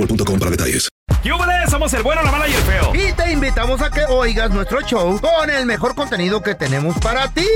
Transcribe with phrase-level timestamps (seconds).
[0.00, 0.88] boostmobile.com para detalles.
[1.22, 1.70] ¡Yúbales!
[1.70, 2.94] Somos el bueno, la mala y el feo.
[2.94, 7.30] Y te invitamos a que oigas nuestro show con el mejor contenido que tenemos para
[7.32, 7.46] ti.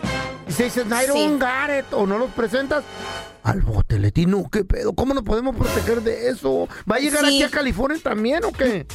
[0.48, 2.84] Y se dice, I don't got it, o no los presentas,
[3.42, 3.98] al bote,
[4.50, 4.94] ¿qué pedo?
[4.94, 6.66] ¿Cómo nos podemos proteger de eso?
[6.90, 7.26] ¿Va a llegar Sí.
[7.26, 8.86] aquí a California también o qué?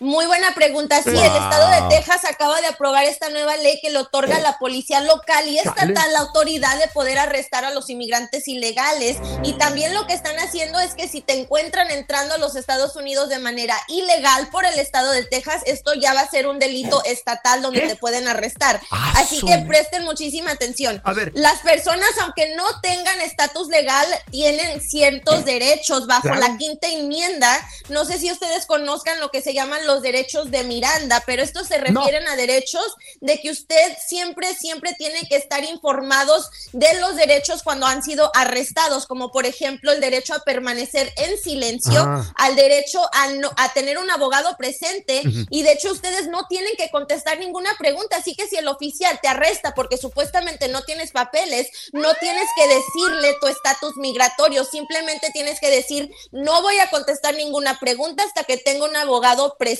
[0.00, 1.02] Muy buena pregunta.
[1.02, 1.20] Sí, Wow.
[1.22, 4.58] el estado de Texas acaba de aprobar esta nueva ley que le otorga a la
[4.58, 9.18] policía local y estatal la autoridad de poder arrestar a los inmigrantes ilegales.
[9.44, 12.96] Y también lo que están haciendo es que si te encuentran entrando a los Estados
[12.96, 16.58] Unidos de manera ilegal por el estado de Texas, esto ya va a ser un
[16.58, 18.80] delito estatal donde te pueden arrestar.
[18.90, 21.00] Ah, Así su- que presten muchísima atención.
[21.04, 21.32] A ver.
[21.34, 27.68] Las personas, aunque no tengan estatus legal, tienen ciertos derechos bajo la quinta enmienda.
[27.88, 31.66] No sé si ustedes conozcan lo que se llaman los derechos de Miranda, pero estos
[31.68, 32.00] se No.
[32.00, 32.86] refieren a derechos
[33.20, 38.30] de que usted siempre, siempre tiene que estar informados de los derechos cuando han sido
[38.34, 42.32] arrestados, como por ejemplo el derecho a permanecer en silencio, Ah.
[42.36, 45.46] al derecho a, no- a tener un abogado presente Ujú.
[45.50, 49.18] y de hecho ustedes no tienen que contestar ninguna pregunta, así que si el oficial
[49.20, 55.30] te arresta porque supuestamente no tienes papeles, no tienes que decirle tu estatus migratorio, simplemente
[55.32, 59.71] tienes que decir, no voy a contestar ninguna pregunta hasta que tenga un abogado presente.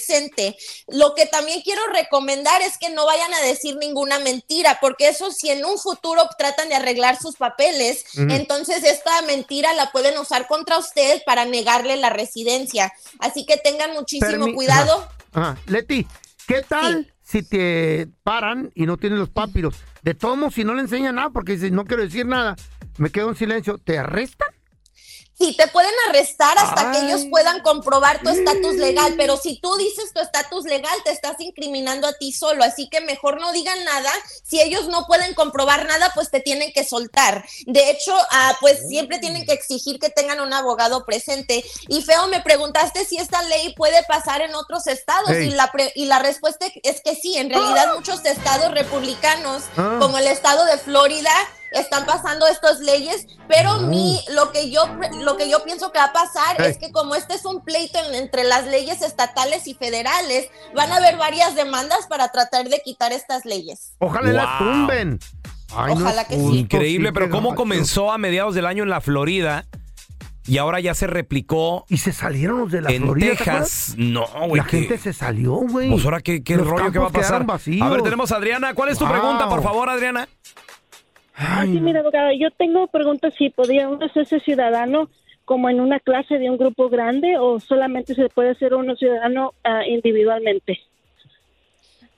[0.88, 5.30] Lo que también quiero recomendar es que no vayan a decir ninguna mentira, porque eso
[5.30, 10.47] si en un futuro tratan de arreglar sus papeles, entonces esta mentira la pueden usar
[10.47, 12.92] contra usted para negarle la residencia.
[13.18, 15.09] Así que tengan muchísimo Permi- cuidado.
[15.33, 15.50] Ajá.
[15.53, 15.59] Ajá.
[15.66, 16.06] Leti,
[16.47, 19.74] ¿qué tal si te paran y no tienes los papiros?
[20.03, 22.56] De todos modos, si no le enseñan nada, porque dices, no quiero decir nada,
[22.98, 24.48] me quedo en silencio, ¿te arrestan?
[25.42, 29.74] Sí, te pueden arrestar hasta que ellos puedan comprobar tu estatus legal, pero si tú
[29.77, 33.83] dices tu estatus legal, te estás incriminando a ti solo, así que mejor no digan
[33.84, 34.10] nada.
[34.44, 37.44] Si ellos no pueden comprobar nada, pues te tienen que soltar.
[37.66, 41.65] De hecho, ah, pues siempre tienen que exigir que tengan un abogado presente.
[41.88, 45.48] Y Feo, me preguntaste si esta ley puede pasar en otros estados Hey.
[45.48, 49.97] y, la pre- y la respuesta es que sí, en realidad muchos estados republicanos, Ah.
[50.00, 51.30] como el estado de Florida,
[51.74, 54.83] están pasando estas leyes, pero mi lo que yo
[55.21, 56.66] lo que yo pienso que va a pasar Hey.
[56.71, 60.92] es que como este es un pleito en- entre las leyes estatales y federales, van
[60.92, 63.92] a haber varias demandas para tratar de quitar estas leyes.
[63.98, 65.19] Ojalá las tumben.
[65.74, 66.59] Ay, no Ojalá es que sí.
[66.59, 69.65] Increíble, pero ¿cómo comenzó a mediados del año en la Florida
[70.45, 73.36] y ahora ya se replicó Y se salieron los de la en Florida.
[73.36, 73.95] Texas?
[73.97, 74.60] No, güey.
[74.60, 75.89] La que- gente se salió, güey.
[75.91, 77.47] Pues ahora, ¿qué, qué rollo que va a pasar?
[77.48, 78.74] A ver, tenemos a Adriana.
[78.74, 79.13] ¿Cuál es tu Wow.
[79.15, 80.28] pregunta, por favor, Adriana?
[81.34, 81.83] Ay, Sí, no.
[81.83, 85.09] mira, abogada, yo tengo preguntas si podría uno hacerse ciudadano
[85.45, 89.55] como en una clase de un grupo grande o solamente se puede ser uno ciudadano
[89.65, 90.81] ah, individualmente.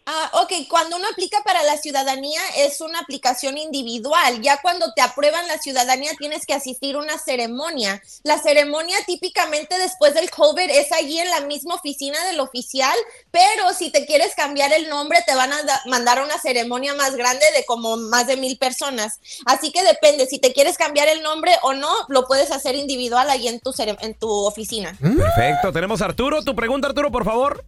[0.07, 4.43] Ah, ok, cuando uno aplica para la ciudadanía es una aplicación individual.
[4.43, 8.03] Ya cuando te aprueban la ciudadanía tienes que asistir a una ceremonia.
[8.23, 12.95] La ceremonia típicamente después del COVID es allí en la misma oficina del oficial,
[13.31, 16.93] pero si te quieres cambiar el nombre te van a da- mandar a una ceremonia
[16.95, 19.21] más grande de como más de mil personas.
[19.47, 23.31] Así que depende, si te quieres cambiar el nombre o no, lo puedes hacer individual
[23.31, 23.73] allí en tu,
[24.21, 24.97] oficina.
[25.01, 25.73] Perfecto.
[25.73, 26.43] Tenemos Arturo.
[26.43, 27.65] Tu pregunta, Arturo, por favor.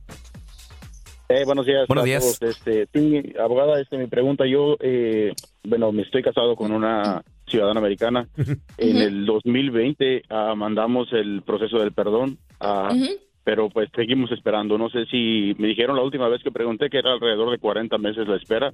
[1.29, 1.89] Eh, buenos días.
[1.89, 2.39] Buenos a días.
[2.39, 2.57] todos.
[2.57, 5.33] Este, sí, abogada, este, mi pregunta, yo, eh,
[5.65, 8.29] bueno, me estoy casado con una ciudadana americana.
[8.79, 12.95] En el 2020 ah, mandamos el proceso del perdón, ah,
[13.43, 14.79] pero pues seguimos esperando.
[14.79, 17.99] No sé si me dijeron la última vez que pregunté que era alrededor de 40
[17.99, 18.73] meses la espera.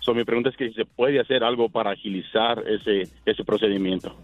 [0.00, 4.14] So, mi pregunta es que si se puede hacer algo para agilizar ese, ese procedimiento.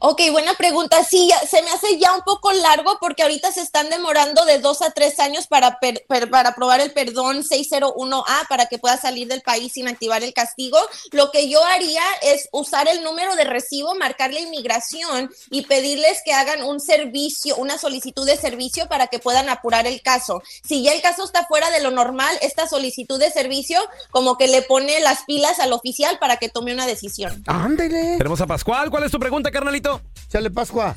[0.00, 1.02] Ok, buena pregunta.
[1.02, 4.60] Sí, ya- se me hace ya un poco largo porque ahorita se están demorando de
[4.60, 8.96] dos a tres años para, per- per- para aprobar el perdón 601A para que pueda
[8.96, 10.78] salir del país sin activar el castigo.
[11.10, 16.32] Lo que yo haría es usar el número de recibo, marcarle inmigración y pedirles que
[16.32, 20.42] hagan un servicio, una solicitud de servicio para que puedan apurar el caso.
[20.64, 23.80] Si ya el caso está fuera de lo normal, esta solicitud de servicio
[24.12, 27.42] como que le pone las pilas al oficial para que tome una decisión.
[27.48, 28.16] Ándele.
[28.18, 28.90] Tenemos a Pascual.
[28.90, 29.87] ¿Cuál es tu pregunta, carnalito?
[30.28, 30.94] Chale, Pascua.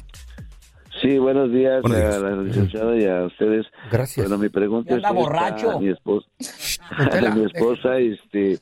[1.02, 3.66] Sí, buenos días, Buenos a la licenciada y a ustedes.
[3.92, 4.28] Gracias.
[4.28, 5.80] Bueno, mi pregunta es borracho.
[5.80, 6.28] mi esposa,
[7.36, 8.60] mi esposa este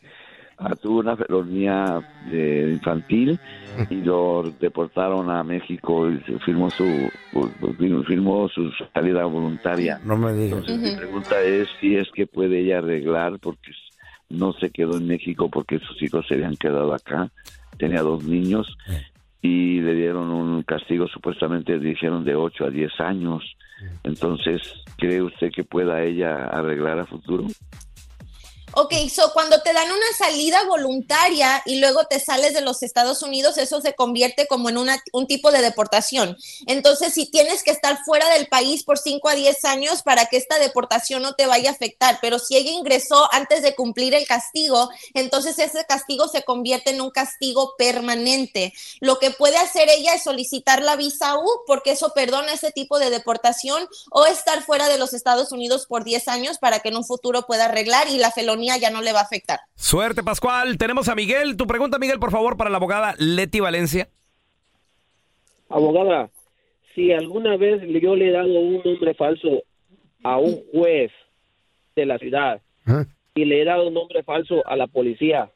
[0.58, 2.00] ah, tuvo una felonía
[2.32, 3.40] eh, infantil
[3.90, 6.86] y lo deportaron a México y se firmó su
[7.34, 7.52] pues,
[8.08, 10.00] firmó su salida voluntaria.
[10.06, 10.60] No me digas.
[10.60, 13.72] Entonces mi pregunta es si es que puede ella arreglar porque
[14.30, 17.30] no se quedó en México porque sus hijos se habían quedado acá.
[17.78, 18.78] Tenía dos niños
[19.42, 23.44] y le dieron un castigo supuestamente dijeron de 8 a 10 años.
[24.04, 24.62] Entonces,
[24.98, 27.46] ¿cree usted que pueda ella arreglar a futuro?
[28.74, 33.24] Ok, so cuando te dan una salida voluntaria y luego te sales de los Estados
[33.24, 36.38] Unidos, eso se convierte como en una, un tipo de deportación.
[36.68, 40.38] Entonces, si tienes que estar fuera del país por 5 a 10 años para que
[40.38, 44.28] esta deportación no te vaya a afectar, pero si ella ingresó antes de cumplir el
[44.28, 48.74] castigo, entonces ese castigo se convierte en un castigo permanente.
[49.00, 53.00] Lo que puede hacer ella es solicitar la visa U porque eso perdona ese tipo
[53.00, 56.98] de deportación o estar fuera de los Estados Unidos por 10 años para que en
[56.98, 59.60] un futuro pueda arreglar y la felonía ya no le va a afectar.
[59.76, 60.78] Suerte, Pascual.
[60.78, 61.58] Tenemos a Miguel.
[61.58, 64.10] Tu pregunta, Miguel, por favor, para la abogada Leti Valencia.
[65.70, 66.30] Abogada,
[66.96, 69.62] si alguna vez yo le he dado un nombre falso
[70.24, 71.12] a un juez
[71.96, 73.06] de la ciudad Ah.
[73.36, 75.50] y le he dado un nombre falso a la policía,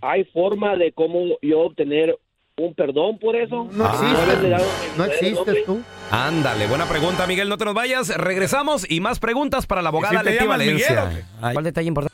[0.00, 2.18] ¿hay forma de cómo yo obtener
[2.56, 3.68] un perdón por eso?
[3.72, 4.56] No mi No
[4.96, 5.14] nombre?
[5.20, 5.82] existes tú.
[6.10, 7.48] Ándale, buena pregunta, Miguel.
[7.48, 8.16] No te nos vayas.
[8.16, 11.04] Regresamos y más preguntas para la abogada ¿Y si te Leti Valencia.
[11.06, 11.24] Miguel.
[11.52, 12.13] ¿Cuál detalle importante?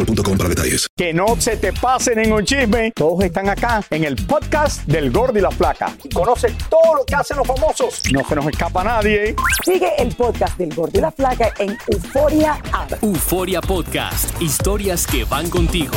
[0.05, 0.87] boostmobile.com para detalles.
[0.95, 2.91] Que no se te pase ningún chisme.
[2.95, 5.95] Todos están acá en el podcast del Gordi y la Flaca.
[6.13, 8.03] Conoce todo lo que hacen los famosos.
[8.11, 9.35] No se nos escapa nadie.
[9.63, 13.03] Sigue el podcast del Gordi y la Flaca en Euforia App.
[13.03, 14.41] Euforia Podcast.
[14.41, 15.95] Historias que van contigo.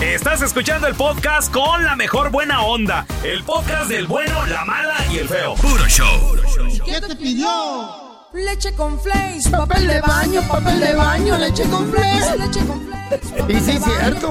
[0.00, 3.06] Estás escuchando el podcast con la mejor buena onda.
[3.24, 5.54] El podcast del bueno, la mala y el feo.
[5.54, 6.36] Puro show.
[6.84, 8.05] ¿Qué te pidió?
[8.36, 13.28] Leche con flakes, papel de baño, papel de baño, leche con flakes, leche con flakes.
[13.48, 14.28] Y sí, cierto.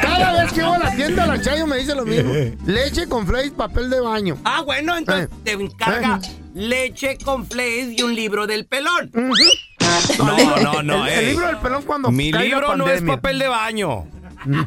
[0.00, 2.32] Cada vez que voy a la tienda, la Chayo me dice lo mismo.
[2.66, 4.36] Leche con flakes, papel de baño.
[4.44, 5.36] Ah, bueno, entonces Eh.
[5.44, 6.20] te encarga
[6.54, 9.10] leche con flakes y un libro del pelón.
[9.14, 11.06] No, no, no.
[11.06, 11.26] El, el ey.
[11.30, 14.06] libro del pelón cuando Mi libro no es papel de baño.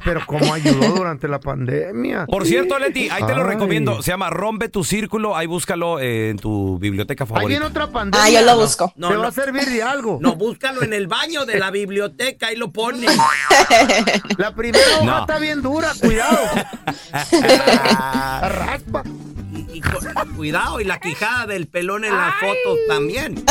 [0.05, 2.25] Pero cómo ayudó durante la pandemia.
[2.25, 3.47] Por cierto, Leti, ahí te lo Ay.
[3.53, 4.01] recomiendo.
[4.01, 5.35] Se llama Rompe tu Círculo.
[5.35, 7.47] Ahí búscalo eh, en tu biblioteca Ahí favorita.
[7.47, 8.23] viene otra pandemia.
[8.25, 8.93] Ah, yo lo busco.
[8.95, 9.21] No, Te no.
[9.21, 10.19] va a servir de algo.
[10.21, 13.07] No, búscalo en el baño de la biblioteca y lo pone.
[14.37, 15.19] La primera hoja No.
[15.21, 16.37] está bien dura, cuidado.
[18.41, 19.03] Raspa.
[19.73, 19.81] Y,
[20.35, 23.43] cuidado, y la quijada del pelón en las fotos también.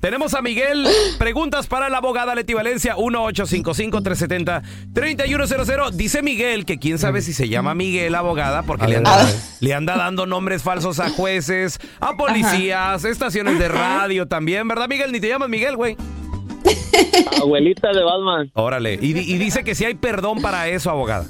[0.00, 0.86] Tenemos a Miguel.
[1.18, 2.96] Preguntas para la abogada Leti Valencia.
[2.96, 5.90] 1-855-370-3100.
[5.92, 9.28] Dice Miguel que quién sabe si se llama Miguel abogada porque le anda,
[9.60, 15.12] le anda dando nombres falsos a jueces, a policías, estaciones de radio también, ¿verdad, Miguel?
[15.12, 15.96] Ni te llamas Miguel, güey.
[17.40, 18.50] Abuelita de Batman.
[18.54, 18.94] Órale.
[19.00, 21.26] Y, y dice que si hay perdón para eso, abogada.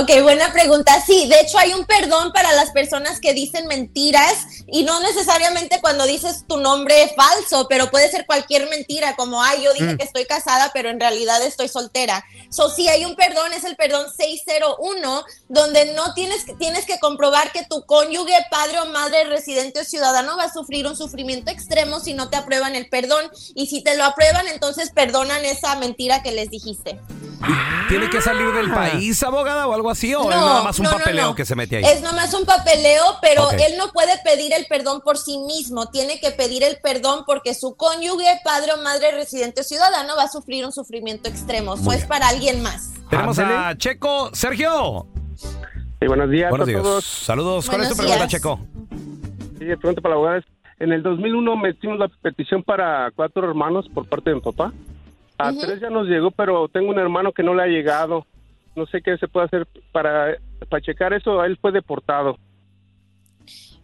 [0.00, 1.00] Ok, buena pregunta.
[1.06, 5.78] Sí, de hecho hay un perdón para las personas que dicen mentiras y no necesariamente
[5.80, 9.96] cuando dices tu nombre falso, pero puede ser cualquier mentira, como, ay, yo dije Mm.
[9.98, 12.24] que estoy casada, pero en realidad estoy soltera.
[12.50, 16.98] So, sí, hay un perdón, es el perdón 601, donde no tienes, que- tienes que
[16.98, 21.50] comprobar que tu cónyuge, padre o madre, residente o ciudadano va a sufrir un sufrimiento
[21.50, 23.24] extremo si no te aprueban el perdón.
[23.54, 27.00] Y si te lo aprueban, entonces perdonan esa mentira que les dijiste.
[27.88, 30.14] ¿Tiene que salir del país, abogada, o algo así?
[30.14, 31.34] ¿O es nada más un no, papeleo no.
[31.34, 31.84] que se mete ahí?
[31.84, 35.86] Es nomás un papeleo, pero él no puede pedir el perdón por sí mismo.
[35.90, 40.24] Tiene que pedir el perdón porque su cónyuge, padre o madre residente o ciudadano va
[40.24, 41.74] a sufrir un sufrimiento extremo.
[41.74, 42.92] Eso es para alguien más.
[43.10, 44.30] Tenemos a Checo.
[44.32, 45.06] Sergio.
[46.00, 47.04] Sí, buenos días Buenos a días.
[47.04, 47.68] Saludos.
[47.68, 48.30] ¿Cuál es tu Buenos pregunta, días.
[48.30, 48.60] Checo?
[49.58, 50.44] Sí, pronto para la abogada es,
[50.78, 54.72] en el 2001 metimos la petición para cuatro hermanos por parte de mi papá.
[55.38, 58.26] A tres ya nos llegó, pero tengo un hermano que no le ha llegado.
[58.76, 60.36] No sé qué se puede hacer para,
[60.68, 61.44] para checar eso.
[61.44, 62.36] Él fue deportado.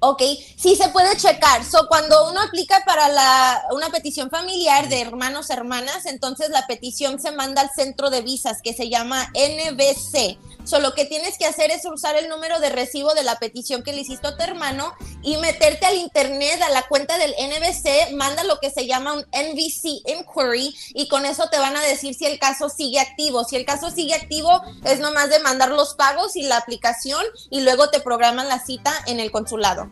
[0.02, 0.22] Ok,
[0.56, 1.62] sí se puede checar.
[1.62, 7.20] So, cuando uno aplica para la, una petición familiar de hermanos, hermanas, entonces la petición
[7.20, 10.38] se manda al centro de visas que se llama NBC.
[10.64, 13.82] So, lo que tienes que hacer es usar el número de recibo de la petición
[13.82, 18.12] que le hiciste a tu hermano y meterte al internet, a la cuenta del NBC,
[18.12, 22.14] manda lo que se llama un NVC Inquiry y con eso te van a decir
[22.14, 23.44] si el caso sigue activo.
[23.44, 27.60] Si el caso sigue activo, es nomás de mandar los pagos y la aplicación y
[27.60, 29.89] luego te programan la cita en el consulado.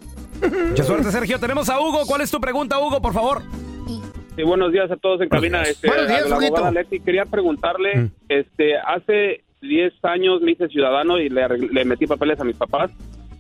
[0.71, 1.39] Mucha suerte, Sergio.
[1.39, 2.01] Tenemos a Hugo.
[2.07, 3.43] ¿Cuál es tu pregunta, Hugo, por favor?
[4.37, 5.63] Sí, buenos días a todos en cabina.
[5.63, 6.57] Este, Buenos días, a la Huguito.
[6.57, 12.07] abogada Leti, quería preguntarle, este, hace 10 años me hice ciudadano y le, le metí
[12.07, 12.93] papeles a mis papás.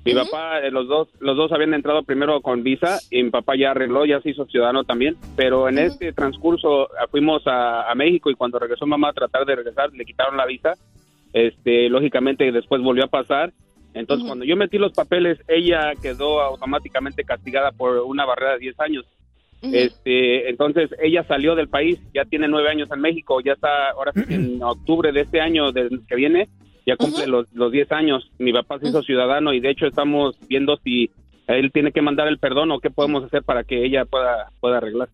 [0.04, 3.54] Mi papá, eh, los dos, los dos habían entrado primero con visa y mi papá
[3.56, 5.16] ya arregló, ya se hizo ciudadano también.
[5.36, 9.44] Pero en este transcurso eh, fuimos a, a México y cuando regresó mamá a tratar
[9.44, 10.72] de regresar, le quitaron la visa.
[11.32, 13.52] Este, lógicamente después volvió a pasar.
[13.94, 18.80] Entonces, cuando yo metí los papeles, ella quedó automáticamente castigada por una barrera de 10
[18.80, 19.06] años.
[19.60, 24.12] Este, entonces ella salió del país, ya tiene nueve años en México, ya está, ahora
[24.28, 26.48] en octubre de este año del que viene,
[26.86, 28.30] ya cumple los, los 10 años.
[28.38, 31.10] Mi papá se hizo ciudadano y de hecho estamos viendo si
[31.48, 34.76] él tiene que mandar el perdón o qué podemos hacer para que ella pueda, pueda
[34.76, 35.08] arreglar.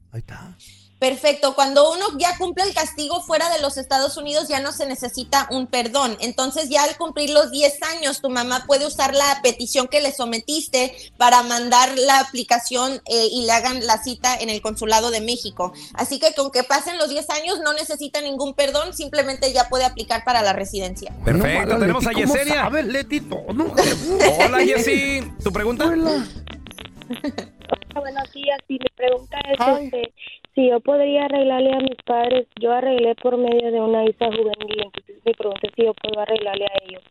[0.98, 1.54] Perfecto.
[1.54, 5.48] Cuando uno ya cumple el castigo fuera de los Estados Unidos, ya no se necesita
[5.50, 6.16] un perdón.
[6.20, 10.12] Entonces, ya al cumplir los 10 años, tu mamá puede usar la petición que le
[10.12, 15.20] sometiste para mandar la aplicación eh, y le hagan la cita en el consulado de
[15.20, 15.72] México.
[15.94, 19.84] Así que con que pasen los 10 años, no necesita ningún perdón, simplemente ya puede
[19.84, 21.12] aplicar para la residencia.
[21.24, 22.62] Perfecto, tenemos a Leti, ¿cómo Yesenia.
[22.62, 23.44] sabes, Leti, todo?
[24.46, 25.22] Hola, Jessy.
[25.42, 25.86] ¿Tu pregunta?
[27.94, 30.12] Buenos días, y mi pregunta es este,
[30.54, 34.82] si yo podría arreglarle a mis padres, yo arreglé por medio de una visa juvenil,
[34.84, 37.02] entonces mi pregunta es si yo puedo arreglarle a ellos.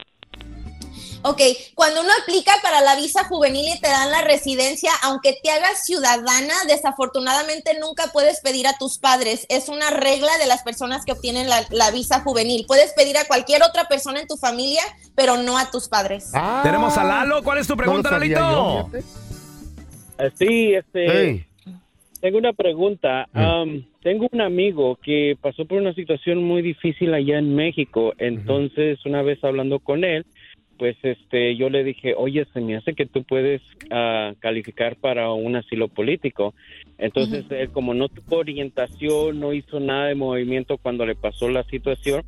[1.26, 1.42] Ok,
[1.74, 5.86] cuando uno aplica para la visa juvenil y te dan la residencia, aunque te hagas
[5.86, 9.46] ciudadana, desafortunadamente nunca puedes pedir a tus padres.
[9.48, 12.66] Es una regla de las personas que obtienen la, la visa juvenil.
[12.68, 14.84] Puedes pedir a cualquier otra persona en tu familia,
[15.16, 16.30] pero no a tus padres.
[16.62, 17.42] Tenemos a Lalo.
[17.42, 18.90] ¿Cuál es tu pregunta, No Lalito?
[18.94, 21.06] Eh, Sí, este.
[21.10, 21.46] Hey.
[22.24, 23.28] Tengo una pregunta.
[23.34, 28.14] Am, tengo un amigo que pasó por una situación muy difícil allá en México.
[28.18, 30.26] Entonces, una vez hablando con él,
[30.78, 33.62] pues este, yo le dije, oye, se me hace que tú puedes
[33.92, 36.54] ah, calificar para un asilo político.
[36.98, 41.66] Entonces, él como no tuvo orientación, no hizo nada de movimiento cuando le pasó la
[41.66, 42.24] situación,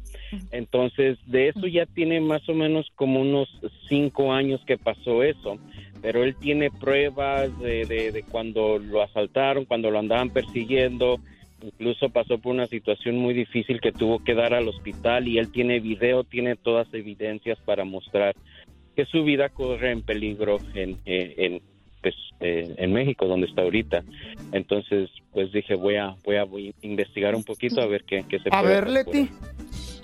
[0.51, 3.47] entonces de eso ya tiene más o menos como unos
[3.87, 5.57] cinco años que pasó eso
[6.05, 11.19] pero él tiene pruebas de, de, de cuando lo asaltaron, cuando lo andaban persiguiendo,
[11.63, 15.51] incluso pasó por una situación muy difícil que tuvo que dar al hospital y él
[15.51, 18.35] tiene video, tiene todas evidencias para mostrar
[18.95, 21.61] que su vida corre en peligro en, eh, en,
[22.03, 24.03] pues, eh, en México, donde está ahorita.
[24.51, 28.23] Entonces, pues dije, voy a, voy a voy a investigar un poquito a ver qué,
[28.29, 29.29] qué se A puede ver, hacer por Leti.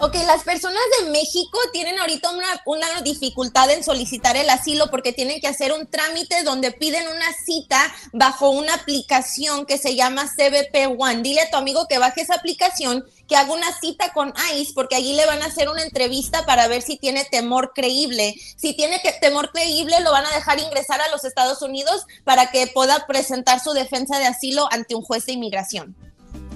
[0.03, 5.39] Ok, las personas de México tienen ahorita una, dificultad en solicitar el asilo porque tienen
[5.39, 7.79] que hacer un trámite donde piden una cita
[8.11, 11.21] bajo una aplicación que se llama CBP One.
[11.21, 14.95] Dile a tu amigo que baje esa aplicación, que haga una cita con ICE porque
[14.95, 18.33] allí le van a hacer una entrevista para ver si tiene temor creíble.
[18.57, 22.49] Si tiene que, temor creíble, lo van a dejar ingresar a los Estados Unidos para
[22.49, 25.95] que pueda presentar su defensa de asilo ante un juez de inmigración.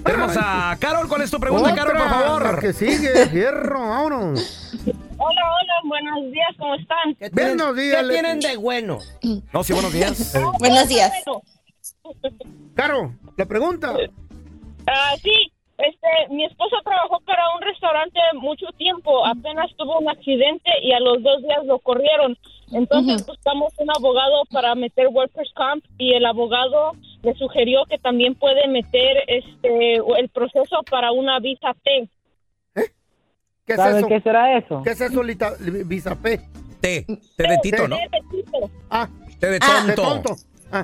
[0.06, 1.08] Tenemos a Carol.
[1.08, 2.54] ¿Cuál es tu pregunta, Carol, por favor?
[2.54, 4.72] la que sigue, fierro, vámonos.
[5.18, 7.16] Hola, hola, buenos días, ¿cómo están?
[7.32, 8.98] Buenos días, ¿Qué tienen de bueno?
[9.52, 10.36] No, sí, buenos días.
[10.58, 11.12] Buenos días.
[12.74, 13.94] Caro, la pregunta.
[14.86, 20.70] Ah, sí, este, mi esposo trabajó para un restaurante mucho tiempo, apenas tuvo un accidente
[20.82, 22.36] y a los dos días lo corrieron.
[22.72, 26.92] Entonces buscamos un abogado para meter workers comp y el abogado
[27.26, 32.08] le sugirió que también puede meter este el proceso para una visa T.
[32.74, 34.06] ¿Qué es ¿Sabe eso?
[34.06, 34.80] qué será eso?
[34.84, 35.54] ¿Qué es eso, Lita?
[35.58, 36.38] Visa P?
[36.80, 37.04] T.
[37.04, 37.96] T de Tito, ¿no?
[38.88, 39.08] Ah,
[39.40, 39.84] T de Ah.
[39.88, 40.36] de tonto.
[40.72, 40.82] Ah.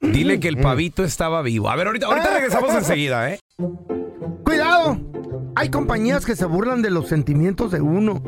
[0.00, 1.68] Dile que el pavito estaba vivo.
[1.68, 3.40] A ver, ahorita, ahorita regresamos enseguida, ¿eh?
[4.44, 5.00] Cuidado.
[5.56, 8.22] Hay compañías que se burlan de los sentimientos de uno.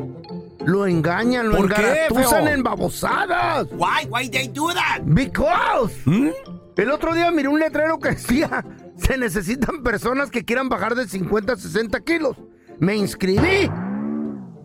[0.65, 2.07] Lo engañan, lo ¿Por qué,
[2.51, 3.67] en babosadas.
[3.73, 4.07] Why?
[4.09, 5.03] Why they do that?
[5.03, 5.93] Because.
[6.05, 6.29] ¿Mm?
[6.75, 8.65] El otro día miré un letrero que decía,
[8.97, 12.35] se necesitan personas que quieran bajar de 50 a 60 kilos.
[12.79, 13.69] Me inscribí.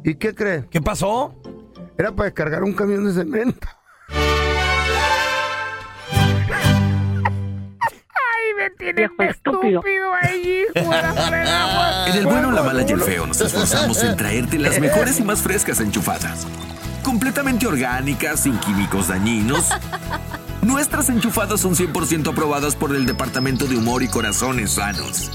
[0.03, 0.64] ¿Y qué crees?
[0.70, 1.35] ¿Qué pasó?
[1.98, 3.68] Era para descargar un camión de cemento.
[8.79, 9.83] Tiene estúpido
[10.21, 15.19] ahí, En el bueno, la mala y el feo nos esforzamos en traerte las mejores
[15.21, 16.47] y más frescas enchufadas.
[17.03, 19.69] Completamente orgánicas, sin químicos dañinos.
[20.63, 25.31] Nuestras enchufadas son 100% aprobadas por el Departamento de Humor y Corazones Sanos.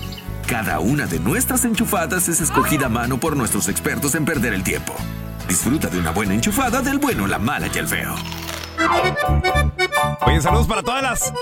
[0.48, 4.64] Cada una de nuestras enchufadas es escogida a mano por nuestros expertos en perder el
[4.64, 4.96] tiempo.
[5.48, 8.16] Disfruta de una buena enchufada del bueno, la mala y el feo.
[10.26, 11.34] Oye, saludos para todas las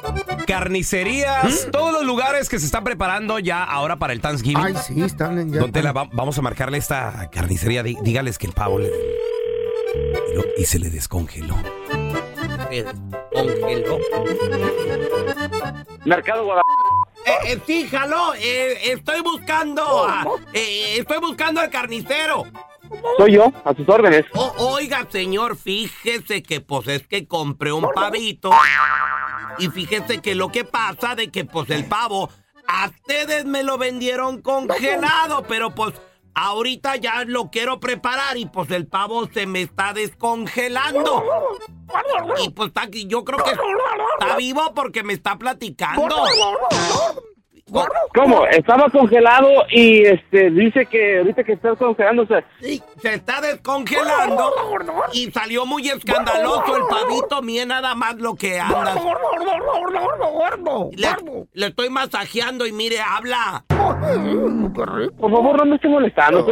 [0.46, 4.58] carnicerías, todos los lugares que se están preparando ya ahora para el Thanksgiving.
[4.64, 5.60] Ay, sí, están en ya.
[5.60, 7.84] Don Tela, va- vamos a marcarle esta carnicería.
[7.84, 8.88] Dí- dígales que el pavo le...
[8.88, 11.56] Y, lo- y se le descongeló.
[13.34, 13.98] Congeló.
[16.06, 16.64] Mercado Guadalajara.
[17.26, 18.34] Eh, eh, sí, jaló.
[18.36, 20.06] eh, estoy buscando.
[20.08, 22.44] a- eh, estoy buscando al carnicero.
[23.18, 24.26] Soy yo, a sus órdenes.
[24.58, 28.52] Oiga, señor, fíjese que pues es que compré un pavito.
[29.58, 32.30] Y fíjese que lo que pasa de que pues el pavo,
[32.68, 35.94] a ustedes me lo vendieron congelado, pero pues
[36.36, 41.24] ahorita ya lo quiero preparar y pues el pavo se me está descongelando.
[42.44, 46.16] Y pues está aquí, yo creo que está vivo porque me está platicando.
[48.14, 48.46] ¿Cómo?
[48.48, 52.44] Estaba congelado y este dice que ahorita que está congelándose.
[52.62, 54.54] Sí, se está descongelando
[55.14, 58.96] y salió muy escandaloso el pavito, mire nada más lo que anda.
[60.96, 61.10] Le,
[61.54, 63.66] le estoy masajeando y mire, habla.
[63.68, 66.46] Por favor, no me esté molestando.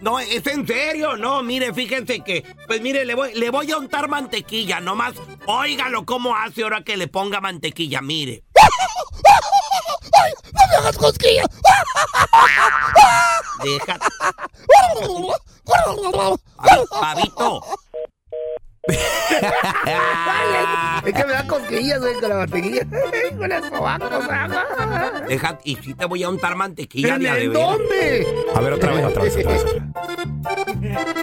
[0.00, 3.76] No, es en serio, no, mire, fíjense que, pues mire, le voy, le voy a
[3.76, 5.12] untar mantequilla, nomás,
[5.46, 8.42] óigalo cómo hace ahora que le ponga mantequilla, mire.
[10.52, 11.46] ¡No me hagas cosquillas!
[13.62, 13.98] Deja.
[17.00, 17.62] Pavito.
[21.04, 22.82] Es que me da cosquillas, güey, con la mantequilla.
[23.38, 24.08] con el sobaco,
[25.28, 27.52] Deja, y sí te voy a untar mantequilla ¿En de veras.
[27.52, 28.44] dónde?
[28.54, 29.64] A ver, otra vez, otra vez, otra vez.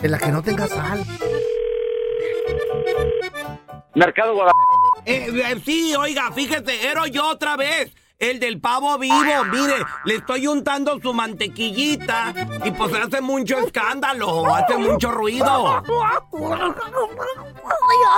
[0.03, 1.03] En la que no tenga sal.
[3.95, 4.76] Mercado Guadalajara.
[5.07, 7.91] Eh, eh, sí, oiga, fíjese, era yo otra vez.
[8.19, 9.15] El del pavo vivo,
[9.51, 12.33] mire, le estoy untando su mantequillita
[12.65, 15.83] y pues hace mucho escándalo, hace mucho ruido.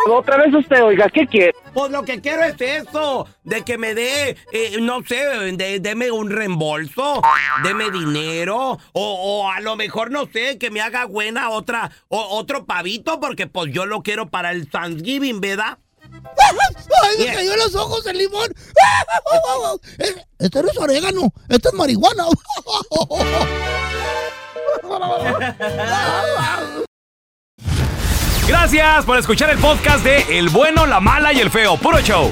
[0.09, 1.53] Otra vez usted, oiga, ¿qué quiere?
[1.73, 5.17] Pues lo que quiero es eso, de que me dé, eh, no sé,
[5.51, 7.21] de- deme un reembolso,
[7.63, 12.37] deme dinero, o, o a lo mejor, no sé, que me haga buena otra, o-
[12.37, 15.77] otro pavito, porque pues yo lo quiero para el Thanksgiving, ¿verdad?
[17.03, 18.49] ¡Ay, me cayó en los ojos el limón!
[19.99, 22.25] Eh, Este no es orégano, este es marihuana.
[28.47, 31.77] Gracias por escuchar el podcast de El bueno, la mala y el feo.
[31.77, 32.31] Puro show.